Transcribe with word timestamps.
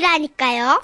것이라니까요. 0.00 0.82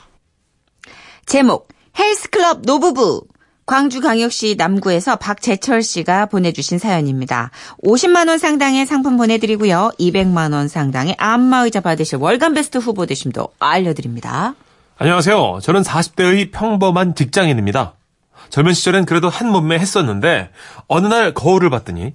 제목 1.25 1.69
헬스클럽 1.99 2.63
노부부 2.63 3.27
광주광역시 3.67 4.55
남구에서 4.57 5.17
박재철 5.17 5.83
씨가 5.83 6.27
보내주신 6.27 6.79
사연입니다. 6.79 7.51
50만 7.83 8.29
원 8.29 8.39
상당의 8.39 8.87
상품 8.87 9.17
보내드리고요. 9.17 9.91
200만 9.99 10.53
원 10.53 10.69
상당의 10.69 11.17
안마의자 11.19 11.81
받으실 11.81 12.19
월간 12.19 12.55
베스트 12.55 12.79
후보 12.79 13.07
되심도 13.07 13.49
알려드립니다. 13.59 14.55
안녕하세요. 14.99 15.59
저는 15.63 15.83
40대의 15.83 16.53
평범한 16.53 17.17
직장인입니다. 17.17 17.95
젊은 18.51 18.73
시절엔 18.73 19.05
그래도 19.05 19.29
한 19.29 19.51
몸매 19.51 19.79
했었는데 19.79 20.51
어느 20.87 21.09
날 21.09 21.35
거울을 21.35 21.71
봤더니 21.71 22.15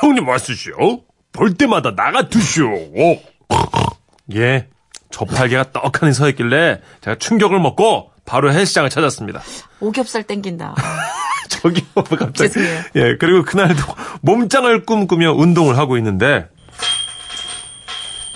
형님 0.00 0.26
왔으시오? 0.26 1.02
볼 1.32 1.54
때마다 1.54 1.94
나 1.94 2.10
같으시오. 2.10 2.70
예, 4.34 4.68
저팔계가 5.10 5.72
떡하니 5.72 6.12
서 6.12 6.28
있길래 6.28 6.80
제가 7.00 7.16
충격을 7.16 7.58
먹고 7.60 8.12
바로 8.24 8.52
헬스장을 8.52 8.88
찾았습니다. 8.90 9.40
오겹살 9.80 10.22
땡긴다. 10.24 10.74
저기요, 11.48 11.84
갑자기. 11.94 12.34
죄송해요. 12.50 12.82
예, 12.96 13.16
그리고 13.18 13.42
그날도 13.42 13.82
몸짱을 14.20 14.84
꿈꾸며 14.84 15.32
운동을 15.32 15.78
하고 15.78 15.96
있는데 15.96 16.46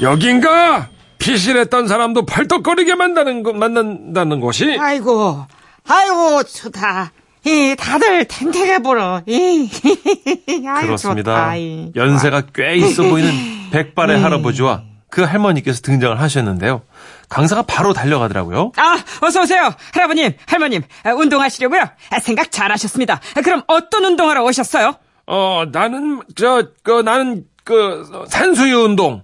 여긴가? 0.01 0.89
피신했던 1.19 1.87
사람도 1.87 2.27
팔떡거리게 2.27 2.97
만드는 2.97 3.43
거, 3.45 3.53
만난다는 3.53 4.41
곳이 4.41 4.77
아이고, 4.81 5.47
아이고, 5.87 6.43
좋다. 6.43 7.13
이, 7.45 7.77
다들 7.79 8.25
탱탱해 8.25 8.81
보러. 8.81 9.23
이, 9.27 9.69
그렇습니다. 10.81 11.35
좋다, 11.35 11.57
이. 11.57 11.93
연세가 11.95 12.43
꽤 12.53 12.75
있어 12.77 13.05
보이는 13.05 13.31
백발의 13.71 14.19
할아버지와 14.21 14.83
그 15.13 15.21
할머니께서 15.21 15.83
등장을 15.83 16.19
하셨는데요. 16.19 16.81
강사가 17.29 17.61
바로 17.61 17.93
달려가더라고요. 17.93 18.73
아, 18.79 19.05
어서 19.21 19.43
오세요. 19.43 19.75
할아버님, 19.93 20.33
할머님, 20.47 20.81
아, 21.05 21.11
운동하시려고요? 21.11 21.83
아, 22.11 22.21
생각 22.21 22.51
잘하셨습니다. 22.51 23.21
아, 23.37 23.41
그럼 23.43 23.63
어떤 23.67 24.07
운동하러 24.07 24.43
오셨어요? 24.43 24.95
어, 25.27 25.65
나는, 25.71 26.23
저, 26.35 26.67
그, 26.83 27.03
나는, 27.03 27.45
그, 27.63 28.25
산수유 28.27 28.75
운동. 28.85 29.23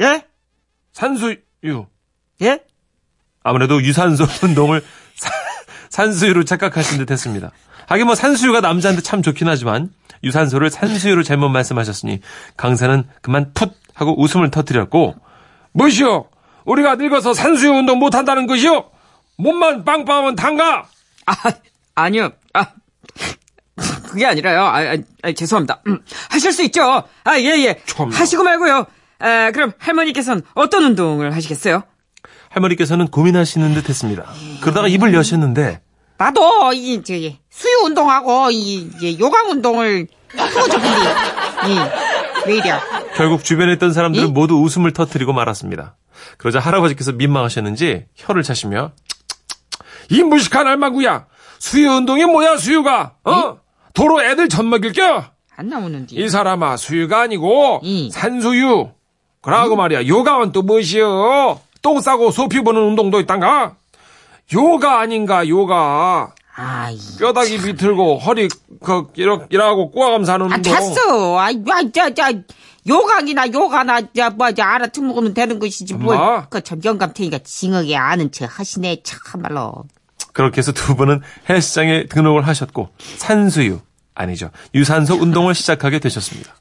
예? 0.00 0.24
산수유. 0.94 1.84
예? 2.40 2.60
아무래도 3.42 3.82
유산소 3.82 4.24
운동을 4.42 4.82
사- 5.16 5.30
산수유로 5.90 6.44
착각하신 6.44 6.96
듯 6.96 7.10
했습니다. 7.10 7.50
하긴 7.88 8.06
뭐 8.06 8.14
산수유가 8.14 8.62
남자한테 8.62 9.02
참 9.02 9.20
좋긴 9.20 9.48
하지만 9.48 9.90
유산소를 10.24 10.70
산수유로 10.70 11.24
잘못 11.24 11.48
말씀하셨으니 11.50 12.20
강사는 12.56 13.04
그만 13.22 13.52
풋 13.54 13.72
하고 13.98 14.20
웃음을 14.20 14.50
터뜨렸고 14.50 15.14
뭐시오? 15.72 16.28
우리가 16.64 16.94
늙어서 16.94 17.34
산수유 17.34 17.70
운동 17.72 17.98
못한다는 17.98 18.46
것이요? 18.46 18.90
몸만 19.38 19.84
빵빵하면 19.84 20.36
단가? 20.36 20.86
아, 21.26 21.34
아니요. 21.94 22.30
아, 22.54 22.66
그게 24.06 24.26
아니라요. 24.26 24.60
아, 24.62 24.78
아, 24.78 24.96
아, 25.22 25.32
죄송합니다. 25.32 25.82
음, 25.88 25.98
하실 26.30 26.52
수 26.52 26.62
있죠. 26.64 26.82
아, 27.24 27.38
예, 27.38 27.44
예. 27.64 27.80
참나. 27.86 28.16
하시고 28.16 28.42
말고요. 28.44 28.86
아, 29.18 29.50
그럼 29.52 29.72
할머니께서는 29.78 30.42
어떤 30.54 30.84
운동을 30.84 31.34
하시겠어요? 31.34 31.82
할머니께서는 32.50 33.08
고민하시는 33.08 33.74
듯 33.74 33.88
했습니다. 33.88 34.24
그러다가 34.60 34.88
입을 34.88 35.12
여셨는데 35.12 35.80
나도 36.18 36.72
이 36.72 37.02
저기 37.02 37.38
수유 37.50 37.84
운동하고 37.84 38.50
이 38.50 38.90
이제 38.96 39.18
요강 39.18 39.50
운동을 39.50 40.06
좀 40.36 40.80
근데 40.80 41.74
이왜 42.46 42.56
이래? 42.56 42.72
결국 43.18 43.42
주변에 43.42 43.72
있던 43.72 43.92
사람들은 43.92 44.28
이? 44.28 44.30
모두 44.30 44.54
웃음을 44.62 44.92
터뜨리고 44.92 45.32
말았습니다. 45.32 45.96
그러자 46.36 46.60
할아버지께서 46.60 47.10
민망하셨는지 47.12 48.06
혀를 48.14 48.44
차시며 48.44 48.92
이 50.10 50.22
무식한 50.22 50.68
알마구야. 50.68 51.26
수유 51.58 51.90
운동이 51.90 52.24
뭐야 52.26 52.56
수유가? 52.56 53.14
어? 53.24 53.58
도로 53.92 54.22
애들 54.22 54.48
젖 54.48 54.62
먹일겨? 54.64 55.24
안 55.56 55.68
나오는데. 55.68 56.14
이 56.14 56.28
사람아 56.28 56.76
수유가 56.76 57.22
아니고 57.22 57.80
이. 57.82 58.08
산수유. 58.12 58.90
그러고 59.42 59.74
말이야 59.74 60.06
요가는 60.06 60.52
또 60.52 60.62
무엇이여 60.62 61.60
똥 61.82 62.00
싸고 62.00 62.30
소피 62.30 62.60
보는 62.62 62.80
운동도 62.80 63.18
있단가? 63.18 63.74
요가 64.54 65.00
아닌가 65.00 65.48
요가? 65.48 66.32
아이. 66.54 66.96
뼈다귀 67.18 67.58
비틀고 67.62 68.18
허리 68.18 68.48
그 68.80 69.08
이렇게 69.16 69.46
일하고 69.50 69.90
꼬아가면서 69.90 70.32
하는 70.34 70.52
아 70.52 70.56
운동. 70.56 70.72
됐어. 70.72 71.38
아이 71.38 71.60
저저 71.92 72.32
요강이나 72.88 73.52
요가나 73.52 74.00
저뭐 74.14 74.52
저 74.52 74.62
알아듣으면 74.62 75.34
되는 75.34 75.58
것이지 75.58 75.94
엄마. 75.94 76.16
뭘그참 76.16 76.80
영감탱이가 76.84 77.38
징하게 77.44 77.96
아는 77.96 78.30
척 78.32 78.58
하시네 78.58 79.02
참말로. 79.02 79.84
그렇게 80.32 80.58
해서 80.58 80.72
두 80.72 80.94
분은 80.96 81.20
헬스장에 81.48 82.06
등록을 82.06 82.46
하셨고 82.46 82.90
산수유 83.16 83.80
아니죠 84.14 84.50
유산소 84.74 85.14
운동을 85.14 85.54
시작하게 85.54 85.98
되셨습니다. 85.98 86.54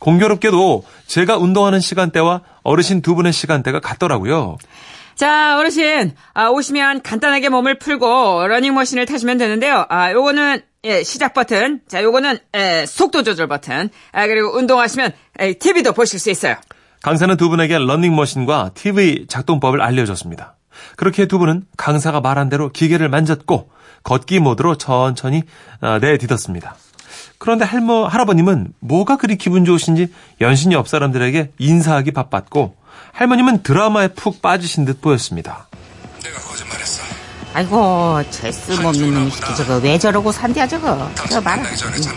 공교롭게도 0.00 0.84
제가 1.06 1.36
운동하는 1.36 1.80
시간대와 1.80 2.42
어르신 2.62 3.02
두 3.02 3.14
분의 3.14 3.32
시간대가 3.32 3.80
같더라고요. 3.80 4.58
자, 5.14 5.58
어르신, 5.58 6.14
아, 6.34 6.48
오시면 6.48 7.02
간단하게 7.02 7.48
몸을 7.48 7.78
풀고 7.78 8.46
러닝머신을 8.46 9.06
타시면 9.06 9.38
되는데요. 9.38 9.86
아, 9.88 10.12
요거는 10.12 10.62
예, 10.84 11.04
시작 11.04 11.32
버튼, 11.32 11.80
자, 11.86 12.02
요거는 12.02 12.38
예, 12.56 12.86
속도 12.86 13.22
조절 13.22 13.46
버튼, 13.46 13.88
아, 14.10 14.26
그리고 14.26 14.56
운동하시면 14.56 15.12
예, 15.40 15.52
TV도 15.54 15.92
보실 15.92 16.18
수 16.18 16.30
있어요. 16.30 16.56
강사는 17.02 17.36
두 17.36 17.48
분에게 17.48 17.78
러닝머신과 17.78 18.70
TV 18.74 19.26
작동법을 19.28 19.80
알려줬습니다. 19.80 20.56
그렇게 20.96 21.26
두 21.26 21.38
분은 21.38 21.64
강사가 21.76 22.20
말한 22.20 22.48
대로 22.48 22.70
기계를 22.70 23.08
만졌고 23.08 23.70
걷기 24.02 24.40
모드로 24.40 24.76
천천히 24.76 25.42
아, 25.80 25.98
내딛었습니다. 25.98 26.76
그런데 27.38 27.64
할머, 27.64 28.06
할아버님은 28.06 28.72
뭐가 28.80 29.16
그리 29.16 29.36
기분 29.36 29.64
좋으신지 29.64 30.12
연신이 30.40 30.74
옆 30.74 30.88
사람들에게 30.88 31.52
인사하기 31.58 32.12
바빴고 32.12 32.76
할머님은 33.12 33.62
드라마에 33.62 34.08
푹 34.08 34.40
빠지신 34.42 34.84
듯 34.84 35.00
보였습니다. 35.00 35.66
내가 36.22 36.38
거짓말했어. 36.40 37.02
아이고, 37.54 38.22
제 38.30 38.50
쓸모없는 38.50 39.12
놈이 39.12 39.30
저거 39.58 39.76
왜 39.76 39.98
저러고 39.98 40.32
산대야 40.32 40.66
저거. 40.66 41.10
저 41.28 41.38
말아. 41.42 41.62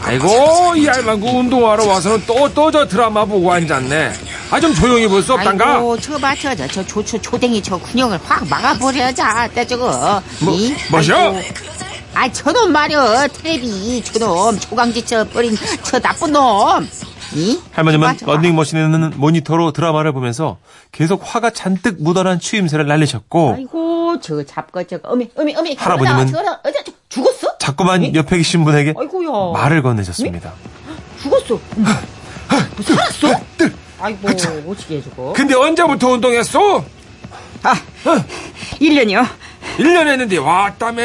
아이고 0.04 0.76
이 0.78 0.88
알만구 0.88 1.28
운동하러 1.28 1.86
와서는 1.86 2.26
또 2.26 2.48
또 2.54 2.72
저 2.72 2.88
드라마 2.88 3.26
보고 3.26 3.52
앉았네. 3.52 4.14
아 4.52 4.60
좀 4.62 4.74
조용히 4.74 5.08
볼 5.08 5.22
수 5.22 5.34
없단가? 5.34 5.76
아이고, 5.76 6.00
저거 6.00 6.18
봐, 6.20 6.34
저거, 6.36 6.56
저, 6.56 6.68
저, 6.68 6.86
조, 6.88 7.04
조, 7.04 7.20
조댕이 7.22 7.62
저 7.62 7.78
군형을 7.78 8.18
확 8.24 8.48
막아버려자, 8.48 9.50
때 9.54 9.68
저거. 9.68 10.22
뭐, 10.40 10.54
이? 10.54 10.74
뭐셔? 10.90 11.36
아, 12.14 12.32
저놈 12.32 12.72
말이여, 12.72 13.28
테레비, 13.28 14.02
저놈, 14.06 14.58
조강지 14.58 15.06
저 15.06 15.28
버린 15.28 15.58
저 15.84 16.00
나쁜 16.00 16.32
놈. 16.32 16.88
이? 17.36 17.60
할머님은 17.72 18.08
저거 18.08 18.14
봐, 18.14 18.18
저거 18.18 18.32
봐. 18.32 18.36
런닝머신에 18.38 18.84
있는 18.84 19.12
모니터로 19.16 19.72
드라마를 19.72 20.12
보면서 20.14 20.58
계속 20.92 21.22
화가 21.24 21.50
잔뜩 21.52 22.02
묻어난 22.02 22.40
추임새를 22.40 22.88
날리셨고 22.88 23.54
아이고, 23.58 24.20
저 24.22 24.44
잡거 24.44 24.84
저거, 24.84 25.10
어미, 25.10 25.30
어미, 25.36 25.56
어미. 25.56 25.76
할아버님은. 25.78 26.34
어, 26.36 26.44
저, 26.72 26.84
저, 26.84 26.92
죽었어? 27.10 27.58
자꾸만 27.58 28.16
옆에 28.16 28.38
계신 28.38 28.64
분에게 28.64 28.94
아이고야. 28.98 29.52
말을 29.54 29.82
건네셨습니다. 29.84 30.54
죽었어. 31.22 31.60
어머, 31.78 31.90
뭐 32.76 32.84
살았어? 32.84 33.40
아이고, 34.00 34.28
어찌게 34.72 35.02
저거. 35.04 35.34
근데 35.36 35.56
언제부터 35.56 36.10
운동했어? 36.10 36.84
아, 37.64 37.74
1년이요. 38.80 39.26
1년 39.78 40.08
했는데 40.08 40.38
왔다며 40.38 41.02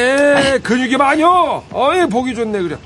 근육이 0.62 0.96
많여 0.96 1.64
어이 1.72 2.06
보기 2.06 2.34
좋네 2.34 2.62
그래 2.62 2.76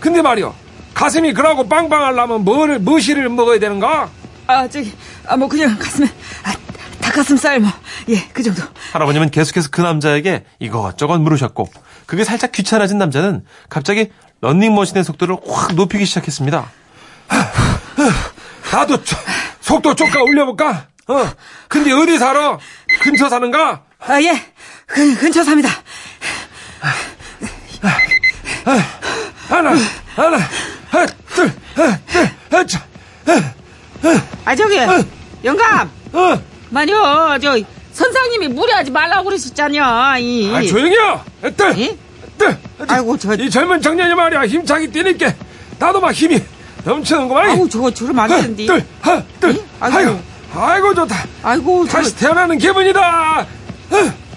근데 0.00 0.20
말이야 0.20 0.52
가슴이 1.00 1.32
그러고 1.32 1.66
빵빵하려면 1.66 2.44
뭐를 2.44 2.78
뭐시를 2.78 3.30
먹어야 3.30 3.58
되는가? 3.58 4.10
아, 4.46 4.68
저기, 4.68 4.92
아, 5.26 5.34
뭐, 5.34 5.48
그냥 5.48 5.78
가슴에, 5.78 6.06
아, 6.44 6.52
닭가슴살, 7.00 7.58
뭐, 7.60 7.70
예, 8.10 8.22
그 8.34 8.42
정도. 8.42 8.62
할아버님은 8.92 9.30
계속해서 9.30 9.70
그 9.70 9.80
남자에게 9.80 10.44
이것저것 10.58 11.16
물으셨고 11.18 11.70
그게 12.04 12.22
살짝 12.24 12.52
귀찮아진 12.52 12.98
남자는 12.98 13.46
갑자기 13.70 14.10
런닝머신의 14.42 15.02
속도를 15.04 15.36
확 15.48 15.74
높이기 15.74 16.04
시작했습니다. 16.04 16.70
나도 18.70 19.02
조- 19.02 19.16
속도 19.62 19.94
조금 19.94 20.20
올려볼까? 20.20 20.86
어. 21.08 21.30
근데 21.68 21.92
어디 21.92 22.18
살아? 22.18 22.58
근처 23.00 23.30
사는가? 23.30 23.84
아, 24.00 24.20
예, 24.20 24.38
근, 24.86 25.14
근처 25.16 25.42
삽니다. 25.42 25.70
하나, 29.48 29.70
하나, 30.14 30.38
아, 34.44 34.56
저기, 34.56 34.78
영감! 35.44 35.90
어. 36.12 36.40
만요, 36.70 37.38
저, 37.40 37.58
선상님이 37.92 38.48
무리하지 38.48 38.90
말라고 38.90 39.24
그러셨잖여, 39.24 40.18
이. 40.18 40.52
아, 40.54 40.62
조용히요! 40.62 41.24
딸! 41.56 41.78
예? 41.78 41.96
딸! 42.38 42.58
아이고, 42.88 43.16
저, 43.18 43.34
이 43.34 43.50
젊은 43.50 43.80
청년이 43.80 44.14
말이야, 44.14 44.46
힘차게 44.46 44.90
뛰니까, 44.90 45.32
나도 45.78 46.00
막 46.00 46.12
힘이 46.12 46.42
넘치는구만. 46.84 47.50
아우, 47.50 47.68
저거, 47.68 47.90
저러면 47.90 48.24
안 48.24 48.28
되는데. 48.30 48.66
둘, 48.66 48.84
아이고. 49.80 49.96
아이고, 49.96 50.20
아이고 50.54 50.94
좋다. 50.94 51.16
아이고, 51.42 51.86
저, 51.86 51.98
다시 51.98 52.16
태어나는 52.16 52.58
기분이다. 52.58 53.46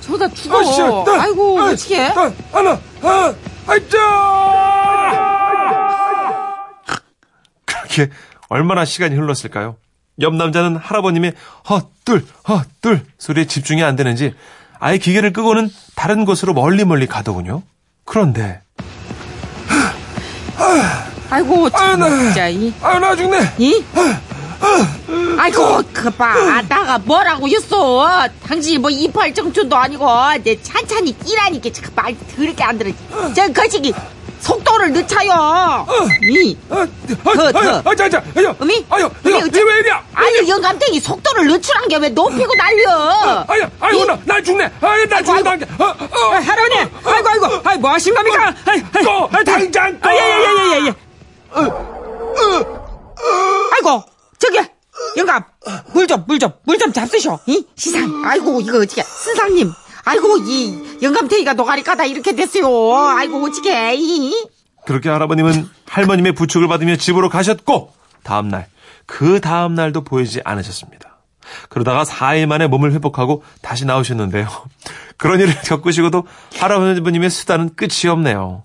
저다 0.02 0.28
죽어. 0.30 0.58
아이고, 1.20 1.60
아, 1.62 1.66
어떻게 1.72 2.10
나, 2.10 2.32
하나, 2.52 2.80
아, 3.02 3.34
아이짜. 3.68 3.98
그렇게 7.94 8.12
얼마나 8.50 8.86
시간이 8.86 9.16
흘렀을까요? 9.16 9.78
옆 10.22 10.36
남자는 10.36 10.78
할아버님의 10.78 11.34
헛둘, 11.70 12.26
헛둘 12.48 13.06
소리에 13.18 13.46
집중이 13.46 13.84
안 13.84 13.96
되는지 13.96 14.34
아예 14.80 14.98
기계를 14.98 15.32
끄고는 15.34 15.70
다른 15.96 16.26
곳으로 16.26 16.54
멀리 16.54 16.86
멀리 16.86 17.08
가더군요. 17.08 17.62
그런데 18.06 18.62
아이고. 21.30 21.70
진짜, 21.70 22.48
이. 22.48 22.72
아유 22.82 23.00
나 23.00 23.16
죽네. 23.16 23.54
이? 23.58 23.84
아이고, 25.38 25.82
그봐. 25.92 26.62
나가 26.70 27.00
뭐라고 27.00 27.50
했어. 27.50 28.28
당신이 28.48 28.78
뭐 28.78 28.90
이팔 28.92 29.34
정도도 29.34 29.76
아니고, 29.76 30.08
내 30.44 30.62
찬찬히 30.62 31.12
뛰라니까. 31.14 31.70
참, 31.74 31.86
말 31.96 32.16
더럽게 32.36 32.64
안 32.64 32.78
들어. 32.78 32.92
저, 33.36 33.52
거시기, 33.52 33.92
속도를 34.48 34.92
늦춰요. 34.92 35.88
이. 36.24 36.58
아, 36.70 36.86
더, 37.24 37.32
아, 37.48 37.52
더. 37.54 37.90
아, 37.90 37.96
자, 37.96 38.10
자, 38.10 38.22
아유, 38.36 38.54
어미? 38.60 38.86
아유, 38.90 39.10
어미, 39.26 39.36
아유, 39.36 39.46
어째- 39.46 39.62
이왜 39.62 39.80
이리야? 39.80 40.04
아니, 40.14 40.50
영감탱이 40.50 41.00
속도를 41.00 41.48
늦추란 41.48 41.88
게 41.88 41.96
왜 41.96 42.10
높이고 42.10 42.54
날려. 42.56 43.46
아유, 43.48 43.64
아유, 43.80 44.06
나, 44.06 44.20
나 44.26 44.42
죽네. 44.42 44.70
아유, 44.82 45.08
나 45.08 45.24
죽는다. 45.24 45.52
어, 45.80 45.86
어, 45.88 46.34
아, 46.34 46.40
할아버님, 46.40 46.90
아이고, 47.06 47.30
아이고, 47.30 47.48
아이, 47.64 47.78
뭐 47.78 47.92
하신 47.94 48.14
겁니까? 48.14 48.54
다- 48.66 49.44
당장 49.46 50.00
꺼. 50.02 50.10
아, 50.10 50.14
예, 50.14 50.20
예, 50.20 50.76
예, 50.76 50.82
예, 50.82 50.88
예. 50.88 50.94
아이고, 53.72 54.04
저기, 54.40 54.60
영감, 55.16 55.44
물 55.94 56.06
좀, 56.08 56.24
물 56.28 56.38
좀, 56.40 56.52
물 56.66 56.78
좀 56.78 56.92
잡수셔. 56.92 57.40
이? 57.46 57.66
시상, 57.78 58.24
아이고, 58.26 58.60
이거 58.60 58.80
어떻게, 58.80 59.04
스상님. 59.04 59.72
아이고, 60.06 60.38
이, 60.40 61.00
영감탱이가 61.02 61.54
노가리 61.54 61.84
까다 61.84 62.06
이렇게 62.06 62.36
됐어요. 62.36 62.68
아이고, 63.18 63.44
어떻게, 63.46 63.96
이? 63.96 64.48
그렇게 64.86 65.10
할아버님은 65.10 65.70
할머님의 65.88 66.34
부축을 66.34 66.68
받으며 66.68 66.98
집으로 66.98 67.30
가셨고 67.30 67.94
다음 68.24 68.50
날 68.50 68.68
그 69.06 69.42
다음 69.42 69.76
날도 69.76 70.04
보이지 70.04 70.42
않으셨습니다. 70.46 71.18
그러다가 71.70 72.04
4일 72.04 72.46
만에 72.46 72.68
몸을 72.68 72.94
회복하고 72.94 73.44
다시 73.62 73.86
나오셨는데요. 73.86 74.48
그런 75.18 75.40
일을 75.42 75.54
겪으시고도 75.62 76.26
할아버님의 76.58 77.30
수다는 77.30 77.76
끝이 77.76 78.10
없네요. 78.10 78.64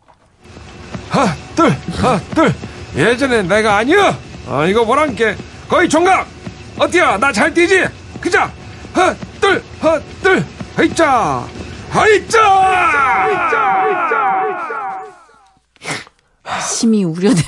하나, 1.11 1.35
둘, 1.56 1.70
하나, 2.00 2.20
둘. 2.35 2.55
예전에 2.96 3.43
내가 3.43 3.76
아니야. 3.79 4.17
아, 4.49 4.64
이거 4.67 4.85
뭐란게 4.85 5.37
거의 5.69 5.88
총각. 5.88 6.26
어때야? 6.79 7.19
나 7.19 7.32
잘 7.32 7.52
뛰지? 7.52 7.85
그자. 8.20 8.50
하나, 8.93 9.14
둘, 9.40 9.62
하나, 9.81 10.00
둘. 10.23 10.44
하이자. 10.78 11.44
하이자. 11.90 12.38
심히 16.70 17.02
우려됩니다. 17.02 17.42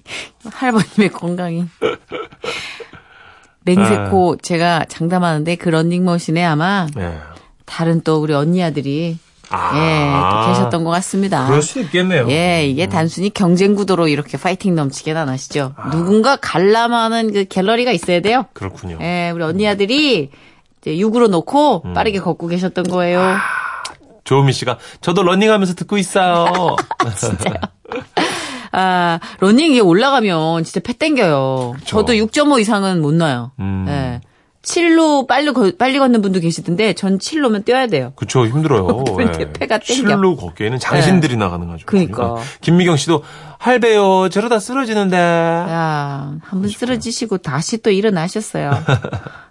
할머님의 0.50 1.10
건강이. 1.12 1.66
맹세코 3.66 4.38
제가 4.38 4.86
장담하는데 4.88 5.56
그 5.56 5.68
런닝머신에 5.68 6.42
아마 6.42 6.86
네. 6.96 7.18
다른 7.66 8.00
또 8.00 8.22
우리 8.22 8.32
언니 8.32 8.64
아들이 8.64 9.18
아. 9.50 9.72
예, 9.76 10.46
또 10.46 10.48
계셨던 10.54 10.84
것 10.84 10.90
같습니다. 10.92 11.46
그럴 11.48 11.60
수 11.60 11.78
있겠네요. 11.80 12.26
예, 12.30 12.66
이게 12.66 12.88
단순히 12.88 13.28
경쟁 13.28 13.74
구도로 13.74 14.08
이렇게 14.08 14.38
파이팅 14.38 14.74
넘치게 14.74 15.12
나나시죠. 15.12 15.74
누군가 15.90 16.36
관람하는 16.36 17.34
그 17.34 17.44
갤러리가 17.44 17.92
있어야 17.92 18.20
돼요. 18.20 18.46
그렇군요. 18.54 18.96
예, 19.02 19.30
우리 19.34 19.42
언니 19.44 19.68
아들이 19.68 20.30
이제 20.82 20.98
육으로 20.98 21.28
놓고 21.28 21.82
음. 21.84 21.94
빠르게 21.94 22.18
걷고 22.18 22.48
계셨던 22.48 22.84
거예요. 22.84 23.36
조은미 24.24 24.52
씨가 24.52 24.78
저도 25.00 25.22
러닝하면서 25.22 25.74
듣고 25.74 25.96
있어요. 25.98 26.46
아, 28.72 29.20
러닝 29.40 29.72
이게 29.72 29.80
올라가면 29.80 30.64
진짜 30.64 30.80
패 30.80 30.92
땡겨요. 30.94 31.76
저도 31.84 32.14
6.5 32.14 32.60
이상은 32.60 33.00
못 33.02 33.14
놔요. 33.14 33.52
음. 33.60 33.86
예. 33.88 34.20
7로 34.62 35.26
빨리, 35.26 35.52
거- 35.52 35.72
빨리 35.76 35.98
걷는 35.98 36.22
분도 36.22 36.38
계시던데 36.40 36.92
전 36.94 37.18
7로면 37.18 37.64
뛰어야 37.64 37.88
돼요. 37.88 38.12
그쵸 38.16 38.46
힘들어요. 38.46 39.04
패가 39.58 39.78
땡겨. 39.78 39.94
실로 39.94 40.36
걷기에는 40.36 40.78
장신들이 40.78 41.36
나가는 41.36 41.66
거죠. 41.66 41.84
그러니까. 41.86 42.36
김미경 42.60 42.96
씨도 42.96 43.22
할배요 43.58 44.28
저러다 44.28 44.60
쓰러지는데. 44.60 45.16
야, 45.16 46.32
한번 46.42 46.68
쓰러지시고 46.70 47.38
다시 47.38 47.78
또 47.82 47.90
일어나셨어요. 47.90 48.70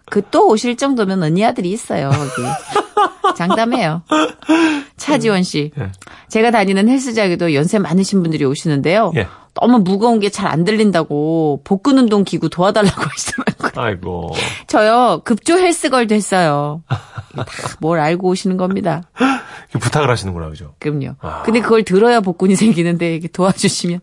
그 0.09 0.21
또 0.31 0.47
오실 0.49 0.75
정도면 0.77 1.23
언니 1.23 1.43
아들이 1.45 1.71
있어요, 1.71 2.09
거기. 2.09 2.47
장담해요. 3.37 4.03
차지원 4.97 5.43
씨. 5.43 5.71
예. 5.79 5.91
제가 6.27 6.51
다니는 6.51 6.89
헬스장에도 6.89 7.53
연세 7.53 7.79
많으신 7.79 8.21
분들이 8.21 8.43
오시는데요. 8.45 9.13
예. 9.51 9.53
너무 9.53 9.79
무거운 9.79 10.19
게 10.19 10.29
잘 10.29 10.47
안 10.47 10.63
들린다고 10.63 11.61
복근 11.63 11.97
운동 11.97 12.23
기구 12.23 12.49
도와달라고 12.49 13.01
하시더라고요. 13.09 13.71
아이고. 13.83 14.31
저요, 14.67 15.21
급조 15.25 15.57
헬스걸 15.59 16.07
됐어요. 16.07 16.83
다뭘 17.79 17.99
알고 17.99 18.29
오시는 18.29 18.57
겁니다. 18.57 19.03
부탁을 19.79 20.09
하시는구나 20.09 20.49
그죠. 20.49 20.73
그럼요. 20.79 21.15
근데 21.45 21.61
그걸 21.61 21.83
들어야 21.83 22.19
복근이 22.19 22.55
생기는데 22.55 23.15
이게 23.15 23.27
도와주시면. 23.29 24.01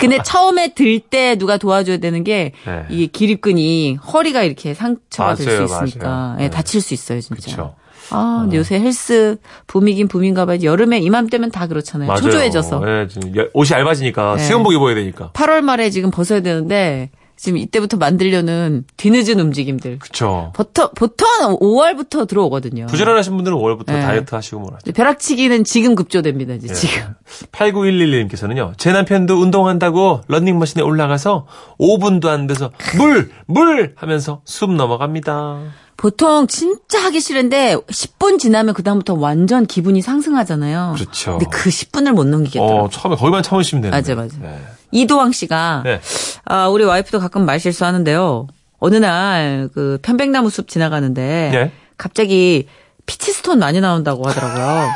근데 0.00 0.18
처음에 0.22 0.74
들 0.74 1.00
때 1.00 1.36
누가 1.36 1.56
도와줘야 1.56 1.96
되는 1.98 2.24
게 2.24 2.52
네. 2.66 2.86
이게 2.90 3.06
기립근이 3.06 3.96
허리가 3.96 4.42
이렇게 4.42 4.74
상처가 4.74 5.34
될 5.34 5.66
수 5.66 5.74
있으니까. 5.86 6.36
예, 6.38 6.44
네. 6.44 6.50
다칠 6.50 6.80
수 6.80 6.94
있어요 6.94 7.20
진짜. 7.20 7.34
그쵸. 7.50 7.74
아, 8.10 8.40
근데 8.42 8.56
요새 8.56 8.78
헬스 8.80 9.36
붐이긴 9.66 10.08
붐인가 10.08 10.46
봐요. 10.46 10.58
여름에 10.62 10.98
이맘때면 10.98 11.50
다 11.50 11.66
그렇잖아요. 11.66 12.08
맞아요. 12.08 12.20
초조해져서. 12.22 12.82
예, 12.86 13.08
지금 13.08 13.36
여- 13.36 13.46
옷이 13.54 13.70
얇아지니까 13.72 14.36
네. 14.36 14.42
수영복 14.44 14.72
입어야 14.72 14.94
되니까. 14.94 15.30
8월 15.32 15.60
말에 15.62 15.90
지금 15.90 16.10
벗어야 16.10 16.40
되는데 16.40 17.10
지금 17.36 17.56
이때부터 17.56 17.96
만들려는 17.96 18.84
뒤늦은 18.98 19.40
움직임들. 19.40 19.98
그쵸. 19.98 20.52
보통 20.54 20.88
보통 20.94 21.26
5월부터 21.58 22.28
들어오거든요. 22.28 22.84
부지런하신 22.86 23.34
분들은 23.34 23.56
5월부터 23.56 23.86
네. 23.92 24.00
다이어트 24.02 24.34
하시고 24.34 24.60
뭐라. 24.60 24.76
벼락치기는 24.94 25.64
지금 25.64 25.94
급조됩니다. 25.94 26.52
이제 26.52 26.74
지금. 26.74 27.14
8911님께서는요, 27.52 28.74
제 28.76 28.92
남편도 28.92 29.40
운동한다고 29.40 30.20
런닝머신에 30.28 30.82
올라가서 30.82 31.46
5분도 31.78 32.26
안 32.26 32.46
돼서 32.46 32.70
물! 32.98 33.30
물! 33.46 33.94
하면서 33.96 34.42
숨 34.44 34.76
넘어갑니다. 34.76 35.60
보통 36.00 36.46
진짜 36.46 36.98
하기 37.04 37.20
싫은데 37.20 37.76
10분 37.76 38.38
지나면 38.38 38.72
그다음부터 38.72 39.12
완전 39.12 39.66
기분이 39.66 40.00
상승하잖아요. 40.00 40.94
그렇죠. 40.96 41.32
근데 41.36 41.44
그 41.52 41.68
10분을 41.68 42.12
못 42.12 42.24
넘기겠더라고요. 42.26 42.84
어, 42.84 42.88
처음에 42.88 43.16
거기만 43.16 43.42
참으시면 43.42 43.82
되는데. 43.82 44.14
맞아, 44.14 44.14
맞아. 44.22 44.34
네. 44.40 44.58
이도왕 44.92 45.32
씨가 45.32 45.82
네. 45.84 46.00
아, 46.46 46.68
우리 46.68 46.84
와이프도 46.84 47.18
가끔 47.20 47.44
말 47.44 47.60
실수하는데요. 47.60 48.46
어느 48.78 48.96
날 48.96 49.68
그 49.74 49.98
편백나무 50.00 50.48
숲 50.48 50.68
지나가는데 50.68 51.50
예. 51.52 51.72
갑자기 51.98 52.66
피치스톤 53.04 53.58
많이 53.58 53.78
나온다고 53.82 54.26
하더라고요. 54.26 54.88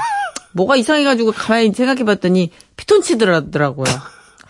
뭐가 0.53 0.77
이상해가지고 0.77 1.33
가만히 1.33 1.73
생각해봤더니 1.75 2.51
피톤치드라더라고요. 2.79 3.85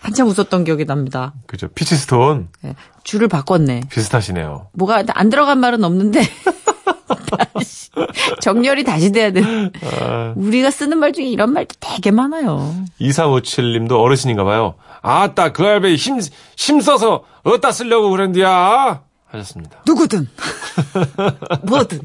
한참 0.05 0.27
웃었던 0.27 0.65
기억이 0.65 0.85
납니다. 0.85 1.33
그죠. 1.47 1.67
피치스톤 1.69 2.49
예, 2.63 2.75
줄을 3.03 3.27
바꿨네. 3.27 3.81
비슷하시네요. 3.89 4.67
뭐가 4.73 5.03
안 5.15 5.29
들어간 5.31 5.59
말은 5.59 5.83
없는데 5.83 6.21
다시 7.55 7.89
정렬이 8.39 8.83
다시 8.83 9.11
돼야 9.11 9.31
돼. 9.31 9.41
아. 9.83 10.33
우리가 10.35 10.69
쓰는 10.69 10.99
말 10.99 11.11
중에 11.11 11.25
이런 11.25 11.53
말도 11.53 11.75
되게 11.79 12.11
많아요. 12.11 12.75
2357님도 13.01 13.99
어르신인가 13.99 14.43
봐요. 14.43 14.75
아따, 15.01 15.51
그 15.53 15.63
할배 15.63 15.95
힘, 15.95 16.19
힘 16.55 16.81
써서 16.81 17.23
어디다 17.41 17.71
쓰려고 17.71 18.11
그랬는데야? 18.11 19.01
하셨습니다. 19.25 19.81
누구든 19.87 20.29
뭐든. 21.65 22.01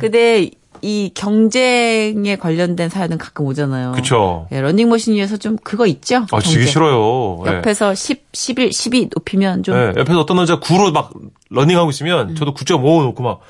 근데 0.00 0.50
이 0.82 1.10
경쟁에 1.14 2.36
관련된 2.36 2.88
사연은 2.88 3.18
가끔 3.18 3.46
오잖아요. 3.46 3.92
그쵸. 3.92 4.46
예, 4.52 4.60
러닝머신 4.60 5.14
위에서 5.14 5.36
좀 5.36 5.56
그거 5.62 5.86
있죠? 5.86 6.26
아, 6.30 6.40
지기. 6.40 6.66
싫어요. 6.66 7.42
예. 7.46 7.56
옆에서 7.56 7.94
10, 7.94 8.28
11, 8.32 8.72
12 8.72 9.08
높이면 9.14 9.62
좀 9.62 9.76
예, 9.76 9.92
옆에서 9.96 10.20
어떤 10.20 10.36
남자 10.36 10.58
9로 10.60 10.92
막 10.92 11.12
러닝하고 11.50 11.88
음. 11.88 11.90
있으면 11.90 12.34
저도 12.36 12.54
9.5 12.54 13.02
놓고 13.02 13.22
막 13.22 13.40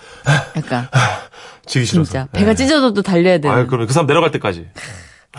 약간 0.56 0.88
지기 1.66 1.84
싫어서. 1.84 2.10
진짜 2.10 2.28
배가 2.32 2.50
예. 2.52 2.54
찢어져도 2.54 3.02
달려야 3.02 3.38
되는. 3.38 3.56
아, 3.56 3.66
그럼 3.66 3.86
그 3.86 3.92
사람 3.92 4.06
내려갈 4.06 4.30
때까지. 4.30 4.66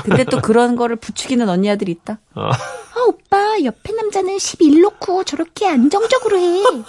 근데 0.03 0.23
또 0.23 0.39
그런 0.39 0.75
거를 0.75 0.95
부추기는 0.95 1.47
언니 1.49 1.69
아들이 1.69 1.91
있다. 1.91 2.19
아. 2.35 2.51
아, 2.51 3.01
오빠, 3.07 3.57
옆에 3.63 3.91
남자는 3.93 4.37
11 4.39 4.81
놓고 4.81 5.23
저렇게 5.23 5.67
안정적으로 5.67 6.37
해. 6.37 6.63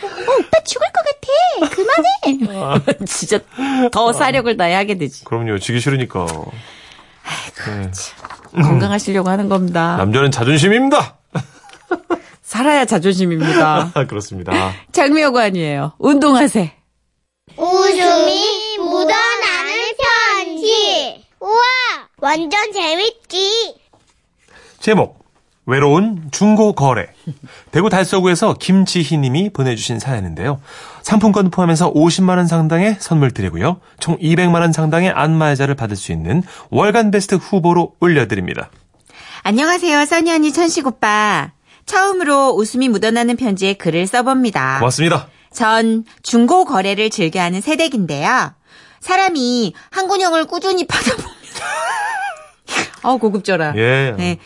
어, 0.00 0.06
오빠 0.38 0.62
죽을. 0.64 0.86
진짜 3.06 3.38
더 3.92 4.12
사력을 4.12 4.56
다해 4.56 4.74
하게 4.74 4.96
되지. 4.98 5.24
그럼요. 5.24 5.58
지기 5.58 5.80
싫으니까. 5.80 6.26
네. 7.66 7.90
건강하시려고 8.62 9.28
하는 9.28 9.48
겁니다. 9.48 9.96
남자는 9.96 10.30
자존심입니다. 10.30 11.18
살아야 12.42 12.84
자존심입니다. 12.86 13.90
아, 13.94 14.04
그렇습니다. 14.08 14.72
장미여관이에요. 14.92 15.92
운동하세. 15.98 16.72
웃음이 17.56 18.78
묻어나는 18.78 19.72
편지. 20.36 21.24
우와, 21.40 21.60
완전 22.18 22.72
재밌지. 22.72 23.74
제목 24.80 25.17
외로운 25.68 26.22
중고 26.30 26.72
거래 26.72 27.08
대구 27.70 27.90
달서구에서 27.90 28.54
김지희 28.54 29.18
님이 29.18 29.50
보내주신 29.50 29.98
사연인데요. 29.98 30.62
상품권 31.02 31.50
포함해서 31.50 31.92
50만 31.92 32.38
원 32.38 32.46
상당의 32.46 32.96
선물 32.98 33.32
드리고요. 33.32 33.78
총 34.00 34.16
200만 34.16 34.62
원 34.62 34.72
상당의 34.72 35.10
안마의자를 35.10 35.74
받을 35.74 35.94
수 35.94 36.10
있는 36.10 36.42
월간 36.70 37.10
베스트 37.10 37.34
후보로 37.34 37.96
올려드립니다. 38.00 38.70
안녕하세요, 39.42 40.06
써니 40.06 40.32
언니 40.32 40.54
천식 40.54 40.86
오빠. 40.86 41.52
처음으로 41.84 42.54
웃음이 42.54 42.88
묻어나는 42.88 43.36
편지에 43.36 43.74
글을 43.74 44.06
써봅니다. 44.06 44.78
고맙습니다. 44.78 45.28
전 45.52 46.04
중고 46.22 46.64
거래를 46.64 47.10
즐겨하는 47.10 47.60
새댁인데요. 47.60 48.52
사람이 49.00 49.74
한군형을 49.90 50.46
꾸준히 50.46 50.86
파다 50.88 51.14
보면 51.14 51.28
어 53.02 53.16
고급져라. 53.18 53.74
예. 53.76 54.14
네. 54.16 54.38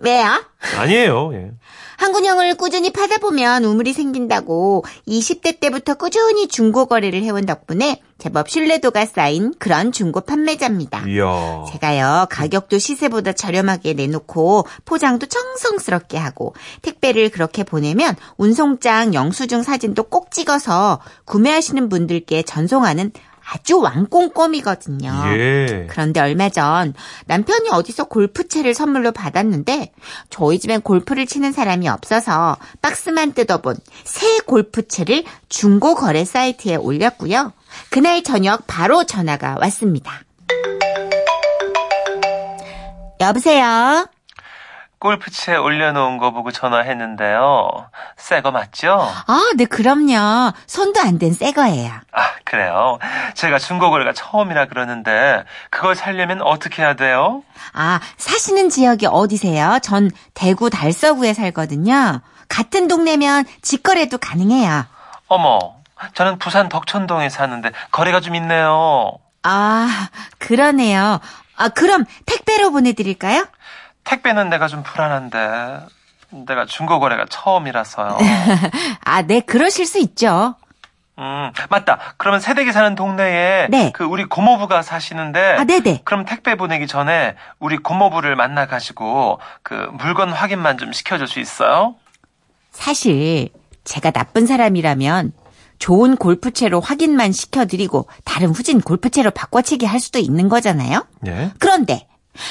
왜요? 0.00 0.42
아니에요. 0.78 1.30
예. 1.34 1.50
한군형을 1.98 2.54
꾸준히 2.54 2.90
파다 2.90 3.18
보면 3.18 3.64
우물이 3.64 3.92
생긴다고 3.92 4.84
20대 5.06 5.60
때부터 5.60 5.94
꾸준히 5.94 6.48
중고 6.48 6.86
거래를 6.86 7.22
해온 7.22 7.44
덕분에 7.44 8.00
제법 8.16 8.48
신뢰도가 8.48 9.04
쌓인 9.04 9.52
그런 9.58 9.92
중고 9.92 10.22
판매자입니다. 10.22 11.04
이야. 11.08 11.64
제가요, 11.70 12.26
가격도 12.30 12.78
시세보다 12.78 13.32
저렴하게 13.32 13.92
내놓고 13.94 14.66
포장도 14.86 15.26
정성스럽게 15.26 16.16
하고 16.16 16.54
택배를 16.80 17.28
그렇게 17.28 17.64
보내면 17.64 18.16
운송장 18.38 19.12
영수증 19.12 19.62
사진도 19.62 20.04
꼭 20.04 20.30
찍어서 20.30 21.00
구매하시는 21.26 21.90
분들께 21.90 22.42
전송하는 22.42 23.12
아주 23.52 23.80
왕꼼꼼이거든요. 23.80 25.10
예. 25.36 25.86
그런데 25.90 26.20
얼마 26.20 26.48
전 26.48 26.94
남편이 27.26 27.70
어디서 27.70 28.04
골프채를 28.04 28.74
선물로 28.74 29.12
받았는데 29.12 29.92
저희 30.30 30.58
집엔 30.58 30.82
골프를 30.82 31.26
치는 31.26 31.52
사람이 31.52 31.88
없어서 31.88 32.56
박스만 32.80 33.32
뜯어본 33.32 33.76
새 34.04 34.38
골프채를 34.40 35.24
중고 35.48 35.94
거래 35.94 36.24
사이트에 36.24 36.76
올렸고요. 36.76 37.52
그날 37.90 38.22
저녁 38.22 38.66
바로 38.66 39.04
전화가 39.04 39.56
왔습니다. 39.60 40.12
여보세요? 43.20 44.06
골프채 45.00 45.56
올려놓은 45.56 46.18
거 46.18 46.30
보고 46.30 46.52
전화했는데요. 46.52 47.88
새 48.18 48.42
거 48.42 48.50
맞죠? 48.50 49.00
아, 49.26 49.40
네, 49.56 49.64
그럼요. 49.64 50.52
손도 50.66 51.00
안댄새 51.00 51.52
거예요. 51.52 51.90
아, 52.12 52.30
그래요? 52.44 52.98
제가 53.34 53.58
중고거래가 53.58 54.12
처음이라 54.12 54.66
그러는데 54.66 55.44
그걸 55.70 55.94
살려면 55.94 56.42
어떻게 56.42 56.82
해야 56.82 56.94
돼요? 56.94 57.42
아, 57.72 57.98
사시는 58.18 58.68
지역이 58.68 59.06
어디세요? 59.06 59.78
전 59.82 60.10
대구 60.34 60.68
달서구에 60.68 61.32
살거든요. 61.32 62.20
같은 62.48 62.86
동네면 62.86 63.46
직거래도 63.62 64.18
가능해요. 64.18 64.84
어머, 65.28 65.58
저는 66.14 66.38
부산 66.38 66.68
덕천동에 66.68 67.30
사는데 67.30 67.70
거리가 67.90 68.20
좀 68.20 68.34
있네요. 68.34 69.12
아, 69.44 70.08
그러네요. 70.38 71.20
아, 71.56 71.68
그럼 71.70 72.04
택배로 72.26 72.70
보내드릴까요? 72.70 73.46
택배는 74.04 74.48
내가 74.50 74.68
좀 74.68 74.82
불안한데 74.82 75.86
내가 76.46 76.64
중고 76.66 77.00
거래가 77.00 77.26
처음이라서요. 77.28 78.18
아, 79.04 79.22
네, 79.22 79.40
그러실 79.40 79.86
수 79.86 79.98
있죠. 79.98 80.54
음, 81.18 81.50
맞다. 81.68 81.98
그러면 82.16 82.40
새댁이 82.40 82.72
사는 82.72 82.94
동네에 82.94 83.66
네. 83.68 83.90
그 83.92 84.04
우리 84.04 84.24
고모부가 84.24 84.80
사시는데 84.82 85.56
아, 85.58 85.64
네네. 85.64 86.00
그럼 86.04 86.24
택배 86.24 86.54
보내기 86.56 86.86
전에 86.86 87.34
우리 87.58 87.76
고모부를 87.76 88.36
만나 88.36 88.66
가지고 88.66 89.38
그 89.62 89.74
물건 89.92 90.30
확인만 90.32 90.78
좀 90.78 90.92
시켜 90.92 91.18
줄 91.18 91.26
수 91.28 91.38
있어요? 91.40 91.96
사실 92.70 93.50
제가 93.84 94.10
나쁜 94.12 94.46
사람이라면 94.46 95.32
좋은 95.78 96.16
골프채로 96.16 96.80
확인만 96.80 97.32
시켜드리고 97.32 98.06
다른 98.24 98.50
후진 98.50 98.80
골프채로 98.80 99.30
바꿔치기 99.32 99.86
할 99.86 99.98
수도 100.00 100.18
있는 100.18 100.48
거잖아요. 100.48 101.04
예. 101.26 101.50
그런데 101.58 102.06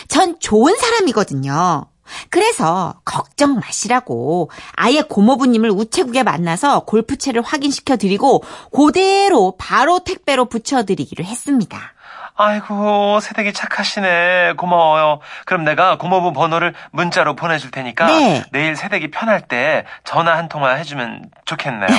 전 0.07 0.39
좋은 0.39 0.75
사람이거든요. 0.75 1.85
그래서 2.29 2.95
걱정 3.05 3.55
마시라고 3.59 4.49
아예 4.75 5.01
고모부님을 5.01 5.69
우체국에 5.69 6.23
만나서 6.23 6.81
골프채를 6.81 7.41
확인시켜 7.41 7.97
드리고 7.97 8.43
그대로 8.75 9.55
바로 9.57 9.99
택배로 9.99 10.45
붙여 10.45 10.83
드리기로 10.83 11.23
했습니다. 11.23 11.93
아이고, 12.41 13.19
새댁이 13.19 13.51
착하시네. 13.51 14.53
고마워요. 14.55 15.19
그럼 15.45 15.65
내가 15.65 15.97
고모부 15.97 16.31
번호를 16.31 16.73
문자로 16.91 17.35
보내줄 17.35 17.69
테니까 17.69 18.05
네. 18.07 18.43
내일 18.53 18.77
새댁이 18.77 19.11
편할 19.11 19.41
때 19.41 19.83
전화 20.05 20.37
한 20.37 20.47
통화 20.47 20.71
해주면 20.75 21.31
좋겠네요. 21.43 21.89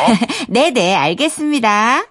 네네, 0.49 0.97
알겠습니다. 0.97 2.06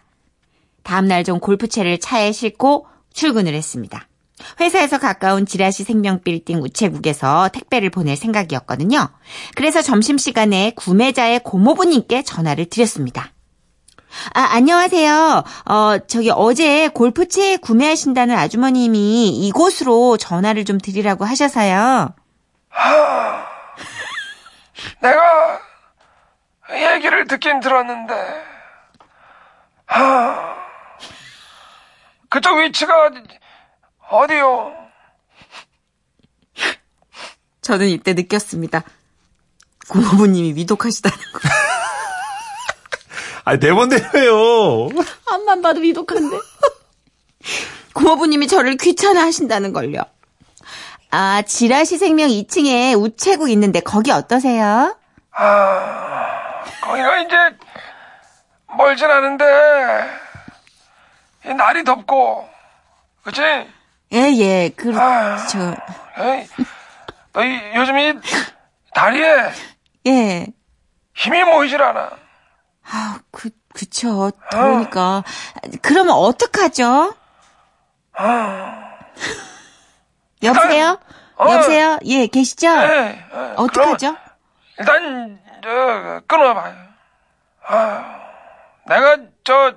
다음날 0.84 1.24
좀 1.24 1.40
골프채를 1.40 2.00
차에 2.00 2.32
싣고 2.32 2.86
출근을 3.14 3.56
했습니다. 3.56 4.08
회사에서 4.60 4.98
가까운 4.98 5.46
지라시 5.46 5.84
생명빌딩 5.84 6.62
우체국에서 6.62 7.50
택배를 7.50 7.90
보낼 7.90 8.16
생각이었거든요. 8.16 9.10
그래서 9.56 9.82
점심시간에 9.82 10.74
구매자의 10.76 11.40
고모부님께 11.44 12.24
전화를 12.24 12.66
드렸습니다. 12.66 13.32
아, 14.34 14.42
안녕하세요. 14.42 15.44
어, 15.66 15.98
저기 16.08 16.32
어제 16.32 16.88
골프채 16.88 17.58
구매하신다는 17.58 18.36
아주머님이 18.36 19.30
이곳으로 19.30 20.18
전화를 20.18 20.66
좀 20.66 20.80
드리라고 20.80 21.26
하셔서요. 21.26 22.16
내가 25.02 25.60
얘기를 26.96 27.28
듣긴 27.28 27.60
들었는데, 27.60 28.14
하, 29.86 30.56
그쪽 32.30 32.58
위치가 32.58 33.12
어디요? 34.10 34.74
저는 37.62 37.88
이때 37.88 38.14
느꼈습니다. 38.14 38.84
고모부님이 39.90 40.54
위독하시다는 40.56 41.18
거. 41.18 41.50
아, 43.46 43.58
네 43.58 43.72
번대로요. 43.74 44.90
앞만 45.32 45.62
봐도 45.62 45.80
위독한데. 45.80 46.38
고모부님이 47.94 48.48
저를 48.48 48.78
귀찮아 48.78 49.22
하신다는 49.22 49.74
걸요. 49.74 50.02
아, 51.12 51.42
지라시 51.42 51.98
생명 51.98 52.30
2층에 52.30 53.00
우체국 53.00 53.50
있는데 53.52 53.80
거기 53.80 54.12
어떠세요? 54.12 54.96
거기가 56.82 57.18
이제 57.22 57.36
멀진 58.78 59.10
않은데, 59.10 59.46
이 61.46 61.54
날이 61.54 61.84
덥고, 61.84 62.48
그치? 63.24 63.42
예, 64.12 64.32
예, 64.38 64.70
그렇죠. 64.76 65.76
에이, 66.18 66.48
너 67.34 67.44
이, 67.44 67.60
요즘 67.76 67.98
이 68.00 68.14
다리에 68.94 69.52
예. 70.08 70.48
힘이 71.16 71.44
모이질 71.44 71.82
않아. 71.82 72.10
아, 72.92 73.20
그, 73.32 73.50
그쵸. 73.74 74.32
더우니까. 74.52 75.24
그러면 75.82 76.16
어떡하죠? 76.16 77.16
여보세요? 80.44 81.00
어. 81.36 81.50
여보세요? 81.52 82.00
예, 82.06 82.28
계시죠? 82.28 82.68
에이, 82.68 82.88
에이, 82.88 83.20
어떡하죠? 83.58 84.16
일단 84.80 85.40
저 85.64 86.22
끊어봐요. 86.26 86.74
아, 87.68 88.20
내가 88.88 89.18
저 89.44 89.76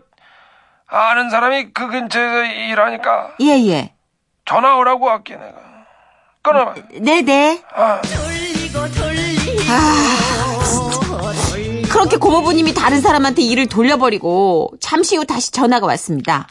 아는 0.86 1.28
사람이 1.30 1.72
그 1.72 1.88
근처에서 1.88 2.44
일하니까 2.44 3.34
예, 3.40 3.46
예. 3.68 3.94
전화 4.44 4.76
오라고 4.76 5.08
할게 5.10 5.36
내가. 5.36 5.58
끊어봐. 6.42 6.74
네네. 7.00 7.62
아, 7.74 8.00
그렇게 11.90 12.16
고모부님이 12.16 12.74
다른 12.74 13.00
사람한테 13.00 13.42
일을 13.42 13.68
돌려버리고 13.68 14.72
잠시 14.80 15.16
후 15.16 15.24
다시 15.24 15.52
전화가 15.52 15.86
왔습니다. 15.86 16.48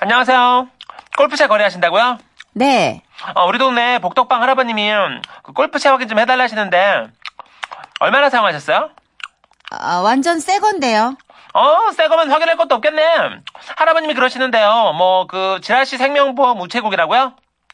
안녕하세요. 0.00 0.68
골프채 1.16 1.48
거래하신다고요? 1.48 2.18
네. 2.54 3.02
어, 3.34 3.44
우리 3.46 3.58
동네 3.58 3.98
복덕방 4.00 4.40
할아버님이 4.42 4.90
그 5.42 5.52
골프채 5.52 5.88
확인 5.88 6.08
좀 6.08 6.18
해달라 6.18 6.44
하시는데 6.44 7.08
얼마나 8.00 8.30
사용하셨어요? 8.30 8.90
아, 9.70 9.96
완전 9.98 10.40
새 10.40 10.60
건데요. 10.60 11.16
어, 11.58 11.90
새 11.92 12.06
거면 12.08 12.30
확인할 12.30 12.56
것도 12.56 12.76
없겠네. 12.76 13.02
할아버님이 13.76 14.14
그러시는데요. 14.14 14.92
뭐, 14.96 15.26
그, 15.26 15.58
지라시 15.62 15.96
생명보험 15.98 16.60
우체국이라고요? 16.60 17.32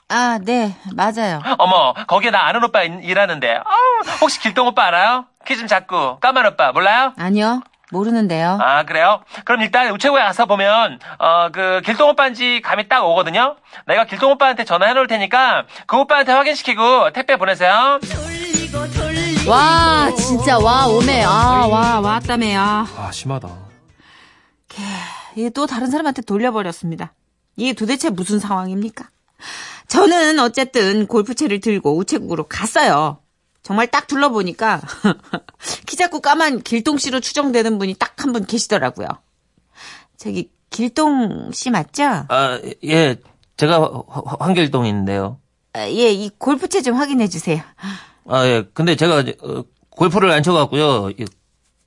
아, 0.08 0.38
네, 0.42 0.74
맞아요. 0.94 1.40
어머, 1.58 1.92
거기에 2.06 2.30
나 2.30 2.46
아는 2.46 2.62
오빠 2.64 2.82
일- 2.82 3.00
일하는데. 3.02 3.56
아우, 3.56 4.16
혹시 4.22 4.38
길동 4.40 4.66
오빠 4.68 4.84
알아요? 4.86 5.26
키 5.46 5.56
좀 5.56 5.66
작고 5.66 6.18
까만 6.20 6.46
오빠 6.46 6.72
몰라요? 6.72 7.12
아니요. 7.18 7.62
모르는데요. 7.92 8.58
아 8.62 8.82
그래요? 8.84 9.20
그럼 9.44 9.60
일단 9.60 9.90
우체국에 9.90 10.20
가서 10.20 10.46
보면 10.46 10.98
어 11.18 11.48
그 11.52 11.80
길동 11.84 12.08
오빠인지 12.10 12.60
감이 12.62 12.88
딱 12.88 13.04
오거든요. 13.04 13.56
내가 13.86 14.04
길동 14.04 14.32
오빠한테 14.32 14.64
전화해 14.64 14.94
놓을 14.94 15.06
테니까 15.06 15.64
그 15.86 15.98
오빠한테 15.98 16.32
확인시키고 16.32 17.12
택배 17.12 17.36
보내세요. 17.36 18.00
와, 19.46 20.10
진짜 20.16 20.58
와 20.58 20.86
오네. 20.86 21.24
아, 21.24 21.66
와 21.70 22.00
왔다매야. 22.00 22.86
아 22.98 23.10
심하다. 23.12 23.48
이게 25.36 25.50
또 25.50 25.66
다른 25.66 25.90
사람한테 25.90 26.22
돌려버렸습니다. 26.22 27.14
이게 27.56 27.72
도대체 27.72 28.10
무슨 28.10 28.38
상황입니까? 28.38 29.08
저는 29.88 30.38
어쨌든 30.40 31.06
골프채를 31.06 31.60
들고 31.60 31.96
우체국으로 31.96 32.44
갔어요. 32.48 33.18
정말 33.62 33.86
딱 33.90 34.06
둘러보니까 34.06 34.80
키 35.86 35.96
작고 35.96 36.20
까만 36.20 36.62
길동 36.62 36.98
씨로 36.98 37.20
추정되는 37.20 37.78
분이 37.78 37.94
딱 37.94 38.14
한 38.24 38.32
분 38.32 38.46
계시더라고요. 38.46 39.06
저기 40.16 40.50
길동 40.70 41.50
씨 41.52 41.68
맞죠? 41.70 42.04
아, 42.28 42.58
예. 42.84 43.16
제가 43.56 44.02
황길동인데요. 44.40 45.38
아, 45.74 45.80
예, 45.88 46.10
이 46.10 46.30
골프채 46.38 46.80
좀 46.82 46.94
확인해 46.96 47.28
주세요. 47.28 47.60
아, 48.26 48.46
예. 48.46 48.66
근데 48.72 48.96
제가 48.96 49.24
어, 49.42 49.64
골프를 49.90 50.30
안 50.30 50.42
쳐갖고요. 50.42 51.10
이 51.18 51.24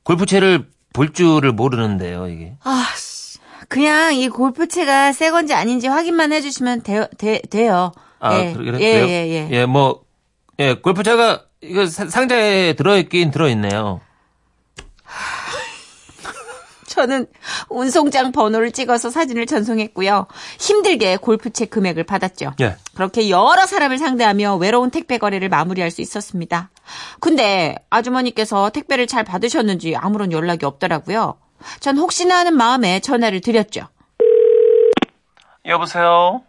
골프채를 0.03 0.69
볼 0.98 1.13
줄을 1.13 1.51
모르는데요, 1.51 2.27
이게. 2.27 2.54
아, 2.63 2.84
씨. 2.96 3.38
그냥 3.70 4.16
이 4.16 4.30
골프채가 4.30 5.13
새 5.13 5.30
건지 5.30 5.54
아닌지 5.54 5.88
확인만 5.88 6.34
해주시면 6.34 6.82
돼, 6.82 7.08
돼, 7.20 7.39
돼요. 7.51 7.92
아, 8.20 8.39
예, 8.39 8.54
그래, 8.54 8.66
그래, 8.72 8.77
예, 8.82 8.92
그래요? 8.94 9.06
예, 9.08 9.27
예. 9.30 9.48
예, 9.51 9.66
뭐, 9.68 10.01
예, 10.60 10.74
골프채가 10.74 11.44
이거 11.62 11.86
사- 11.86 12.08
상자에 12.08 12.74
들어있긴 12.74 13.30
들어있네요. 13.30 14.01
저는 16.98 17.27
운송장 17.70 18.32
번호를 18.32 18.72
찍어서 18.72 19.12
사진을 19.12 19.46
전송했고요. 19.46 20.25
힘들게 20.60 21.18
골프채 21.18 21.66
금액을 21.68 22.06
받았죠. 22.06 22.54
예. 22.60 22.75
그렇게 22.96 23.30
여러 23.30 23.68
사람을 23.68 24.00
상대하며 24.00 24.56
외로운 24.56 24.89
택배 24.89 25.20
거래를 25.20 25.48
마무리할 25.48 25.92
수 25.92 26.01
있었습니다. 26.01 26.72
근데 27.20 27.75
아주머니께서 27.92 28.72
택배를 28.72 29.06
잘 29.06 29.24
받으셨는지 29.24 29.96
아무런 29.96 30.32
연락이 30.32 30.66
없더라고요. 30.66 31.38
전 31.80 32.00
혹시나 32.00 32.39
하는 32.39 32.58
마음에 32.58 33.00
전화를 33.00 33.42
드렸죠. 33.42 33.88
여보세요. 35.66 36.42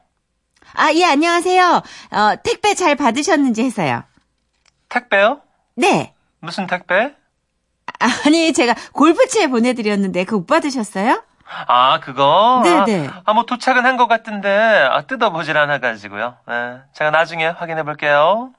아, 0.72 0.92
예, 0.94 1.04
안녕하세요. 1.04 1.82
어, 2.12 2.36
택배 2.42 2.72
잘 2.72 2.96
받으셨는지 2.96 3.64
해서요. 3.64 4.02
택배요? 4.88 5.42
네. 5.74 6.14
무슨 6.40 6.66
택배? 6.66 7.14
아니, 7.98 8.52
제가 8.52 8.74
골프채 8.92 9.48
보내드렸는데 9.48 10.24
그거 10.24 10.38
못 10.38 10.46
받으셨어요? 10.46 11.22
아 11.66 11.98
그거? 12.00 12.60
네네. 12.62 13.08
아 13.24 13.32
뭐 13.32 13.44
도착은 13.44 13.84
한 13.86 13.96
것 13.96 14.06
같은데 14.06 14.48
아, 14.90 15.02
뜯어보질 15.02 15.56
않아가지고요. 15.56 16.36
네. 16.46 16.76
제가 16.94 17.10
나중에 17.10 17.46
확인해 17.46 17.82
볼게요. 17.84 18.50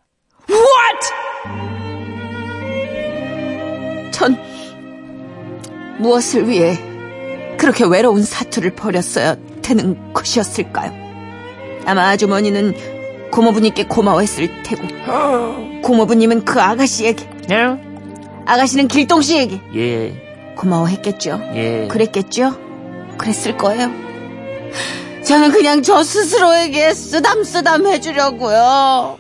전 4.12 4.38
무엇을 6.00 6.48
위해 6.50 6.78
그렇게 7.58 7.86
외로운 7.86 8.24
사투를 8.24 8.72
벌였어야 8.76 9.36
되는 9.62 10.14
것이었을까요? 10.14 10.92
아마 11.86 12.10
아주머니는 12.10 13.30
고모부님께 13.32 13.86
고마워했을 13.86 14.64
테고 14.64 14.88
고모부님은 15.84 16.46
그 16.46 16.60
아가씨에게 16.62 17.30
예? 17.52 17.89
아가씨는 18.50 18.88
길동 18.88 19.22
씨에게 19.22 19.62
예, 19.76 20.56
고마워했겠죠. 20.58 21.40
예. 21.54 21.88
그랬겠죠? 21.90 22.56
그랬을 23.20 23.56
거예요. 23.58 23.92
저는 25.24 25.52
그냥 25.52 25.84
저 25.84 26.02
스스로에게 26.04 26.96
쓰담쓰담 26.96 27.86
해주려고요. 27.86 29.20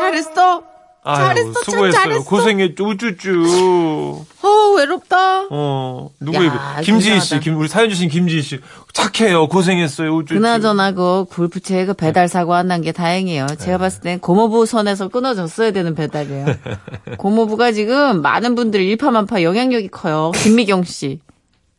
잘했어. 0.00 0.62
잘했어, 1.04 1.52
참 1.52 1.62
수고했어요. 1.64 1.92
잘했어. 2.02 2.24
고생했죠. 2.24 2.84
우쭈쭈. 2.86 4.24
어, 4.42 4.48
외롭다. 4.76 5.46
어, 5.50 6.10
누구 6.20 6.36
야, 6.44 6.44
이거? 6.76 6.80
김지희 6.82 7.20
씨. 7.20 7.40
김, 7.40 7.58
우리 7.58 7.68
사연 7.68 7.88
주신 7.88 8.08
김지희 8.08 8.42
씨. 8.42 8.60
착해요. 8.92 9.48
고생했어요. 9.48 10.14
우쭈쭈. 10.14 10.34
그나저나 10.34 10.92
그 10.92 11.24
골프채 11.30 11.86
그 11.86 11.94
배달 11.94 12.28
사고 12.28 12.54
안 12.54 12.68
난 12.68 12.82
게 12.82 12.92
다행이에요. 12.92 13.46
제가 13.58 13.78
봤을 13.78 14.02
땐 14.02 14.20
고모부 14.20 14.66
선에서 14.66 15.08
끊어졌어야 15.08 15.70
되는 15.72 15.94
배달이에요. 15.94 16.46
고모부가 17.18 17.72
지금 17.72 18.20
많은 18.22 18.54
분들 18.54 18.80
일파만파 18.80 19.42
영향력이 19.42 19.88
커요. 19.88 20.32
김미경 20.34 20.84
씨. 20.84 21.20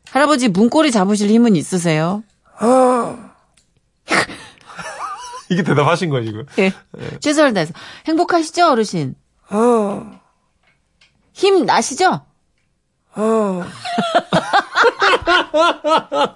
할아버지 0.10 0.50
문고리 0.50 0.92
잡으실 0.92 1.30
힘은 1.30 1.56
있으세요? 1.56 2.24
이게 5.52 5.64
대답하신 5.64 6.10
거예요, 6.10 6.26
지금. 6.26 6.46
예. 6.60 6.72
최선을 7.20 7.54
다해서. 7.54 7.74
행복하시죠, 8.08 8.72
어르신? 8.72 9.16
힘 11.34 11.66
나시죠? 11.66 12.22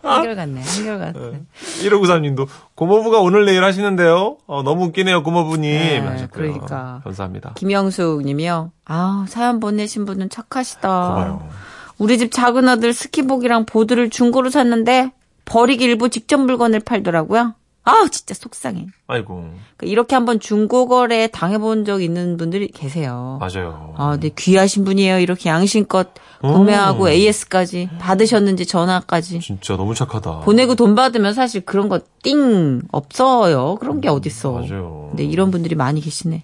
한결같네, 0.04 0.62
한결같네. 0.62 1.43
1593님도 1.82 2.47
고모부가 2.75 3.19
오늘 3.19 3.45
내일 3.45 3.63
하시는데요. 3.63 4.38
어, 4.45 4.63
너무 4.63 4.86
웃기네요, 4.88 5.23
고모부님. 5.23 5.71
네, 5.71 5.99
하셨고요. 5.99 6.28
그러니까. 6.30 6.99
감사합니다. 7.06 7.54
김영숙 7.56 8.23
님이요. 8.25 8.71
아, 8.84 9.25
사연 9.30 9.62
보내신 9.62 10.04
분은 10.06 10.30
착하시다. 10.30 10.82
고마워요. 10.82 11.49
우리 11.97 12.17
집 12.17 12.34
작은 12.34 12.67
아들 12.67 12.91
스키복이랑 12.91 13.65
보드를 13.65 14.10
중고로 14.10 14.49
샀는데 14.49 15.13
버리기 15.45 15.86
일부 15.86 16.10
직전 16.10 16.41
물건을 16.41 16.82
팔더라고요. 16.82 17.54
아, 17.88 18.08
진짜 18.12 18.34
속상해. 18.34 18.88
아이고, 19.08 19.36
그러니까 19.78 19.86
이렇게 19.86 20.15
한번 20.15 20.39
중고 20.39 20.88
거래 20.88 21.28
당해본 21.28 21.86
적 21.86 22.02
있는 22.02 22.36
분들이 22.36 22.67
계세요. 22.67 23.38
맞아요. 23.39 23.93
아, 23.98 24.17
네, 24.19 24.32
귀하신 24.36 24.84
분이에요. 24.86 25.19
이렇게 25.19 25.50
양심껏 25.52 26.10
구매하고 26.41 27.04
오. 27.04 27.10
AS까지 27.10 27.89
받으셨는지 28.00 28.65
전화까지. 28.65 29.39
진짜 29.39 29.78
너무 29.78 29.93
착하다. 29.93 30.39
보내고 30.41 30.74
돈 30.76 30.95
받으면 30.95 31.34
사실 31.36 31.62
그런 31.62 31.88
거 31.89 32.00
띵 32.24 32.82
없어요. 32.91 33.76
그런 33.80 34.02
게 34.02 34.10
어딨어. 34.10 34.52
맞아요. 34.54 35.10
근데 35.12 35.24
이런 35.24 35.52
분들이 35.52 35.76
많이 35.76 36.02
계시네. 36.02 36.43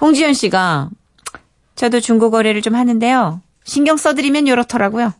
홍지연 0.00 0.32
씨가 0.34 0.90
저도 1.74 1.98
중고 1.98 2.30
거래를 2.30 2.62
좀 2.62 2.76
하는데요. 2.76 3.40
신경 3.64 3.96
써드리면 3.96 4.46
요렇더라고요. 4.46 5.12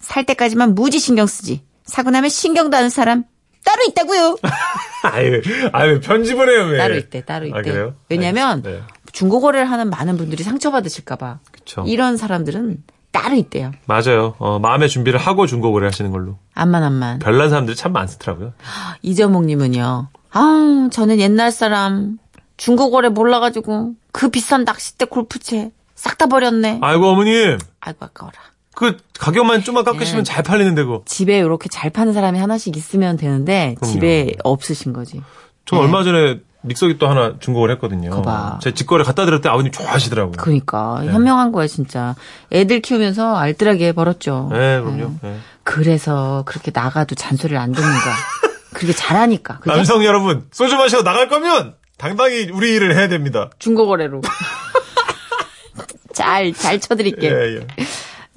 살 0.00 0.24
때까지만 0.26 0.74
무지 0.74 0.98
신경 0.98 1.26
쓰지. 1.28 1.62
사고 1.84 2.10
나면 2.10 2.30
신경도 2.30 2.76
안 2.76 2.90
사람 2.90 3.22
따로 3.64 3.82
있다고요. 3.88 4.36
아유, 5.02 5.42
아유, 5.72 6.00
편집을 6.00 6.48
해요, 6.48 6.68
왜? 6.70 6.78
따로 6.78 6.96
있대, 6.96 7.24
따로 7.24 7.46
있대. 7.46 7.58
아, 7.58 7.62
그래요? 7.62 7.94
왜냐면 8.08 8.62
네. 8.62 8.80
중고 9.12 9.40
거래를 9.40 9.70
하는 9.70 9.90
많은 9.90 10.16
분들이 10.16 10.42
상처받으실까봐. 10.42 11.38
이런 11.86 12.16
사람들은 12.16 12.82
따로 13.10 13.34
있대요. 13.36 13.72
맞아요. 13.86 14.34
어, 14.38 14.58
마음의 14.58 14.88
준비를 14.88 15.18
하고 15.18 15.46
중고 15.46 15.72
거래 15.72 15.86
하시는 15.86 16.10
걸로. 16.10 16.38
암만 16.54 16.82
암만. 16.82 17.18
별난 17.20 17.50
사람들이 17.50 17.76
참 17.76 17.92
많더라고요. 17.92 18.52
이재목님은요. 19.02 20.08
아, 20.30 20.88
저는 20.92 21.18
옛날 21.20 21.50
사람 21.50 22.18
중고 22.56 22.90
거래 22.90 23.08
몰라가지고 23.08 23.94
그 24.12 24.28
비싼 24.28 24.64
낚싯대 24.64 25.06
골프채 25.06 25.70
싹 25.94 26.16
다 26.18 26.26
버렸네. 26.26 26.78
아이고, 26.80 27.08
어머님. 27.08 27.58
아이고 27.80 28.04
아까워라. 28.04 28.38
그 28.78 28.96
가격만 29.18 29.64
좀만 29.64 29.82
깎으시면 29.82 30.22
네. 30.22 30.32
잘 30.32 30.44
팔리는데, 30.44 30.84
그. 30.84 31.00
집에 31.04 31.38
이렇게 31.38 31.68
잘 31.68 31.90
파는 31.90 32.12
사람이 32.12 32.38
하나씩 32.38 32.76
있으면 32.76 33.16
되는데 33.16 33.74
그럼요. 33.80 33.92
집에 33.92 34.32
없으신 34.44 34.92
거지. 34.92 35.20
저 35.64 35.74
네. 35.74 35.82
얼마 35.82 36.04
전에 36.04 36.38
믹서기 36.62 36.96
또 36.98 37.08
하나 37.08 37.34
중고를 37.40 37.74
했거든요. 37.74 38.10
그거 38.10 38.22
봐. 38.22 38.60
제 38.62 38.72
직거래 38.74 39.02
갖다 39.02 39.24
드릴 39.24 39.40
때 39.40 39.48
아버님 39.48 39.72
좋아하시더라고요. 39.72 40.36
그러니까 40.38 41.00
네. 41.02 41.08
현명한 41.08 41.50
거예요 41.50 41.66
진짜. 41.66 42.14
애들 42.52 42.78
키우면서 42.78 43.36
알뜰하게 43.36 43.90
벌었죠. 43.94 44.48
네, 44.52 44.80
그럼요. 44.80 45.14
네. 45.22 45.38
그래서 45.64 46.44
그렇게 46.46 46.70
나가도 46.72 47.16
잔소리를 47.16 47.58
안 47.58 47.72
듣는 47.72 47.88
거야. 47.88 48.14
그렇게 48.74 48.92
잘하니까. 48.92 49.58
그게 49.58 49.74
남성 49.74 50.04
여러분, 50.04 50.46
소주 50.52 50.76
마시고 50.76 51.02
나갈 51.02 51.28
거면 51.28 51.74
당당히 51.96 52.48
우리 52.52 52.74
일을 52.74 52.94
해야 52.94 53.08
됩니다. 53.08 53.50
중고 53.58 53.88
거래로. 53.88 54.20
잘, 56.14 56.52
잘 56.52 56.78
쳐드릴게요. 56.78 57.32
예, 57.32 57.56
예. 57.56 57.66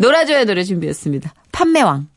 놀아줘야 0.01 0.45
노래 0.45 0.63
준비했습니다. 0.63 1.31
판매왕. 1.51 2.07